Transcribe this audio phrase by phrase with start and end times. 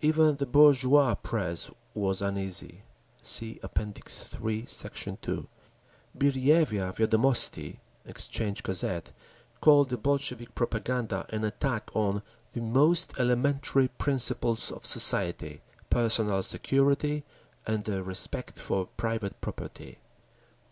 [0.00, 2.82] Even the bourgeois press was uneasy.
[3.22, 3.78] (See App.
[3.78, 5.22] III, Sect.
[5.22, 5.46] 2)
[6.18, 9.12] Birjevya Viedomosti (Exchange Gazette)
[9.60, 12.22] called the Bolshevik propaganda an attack on
[12.54, 17.22] "the most elementary principles of society—personal security
[17.64, 19.98] and the respect for private property."